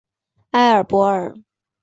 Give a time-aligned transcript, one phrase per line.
[0.49, 1.35] 埃尔博尔。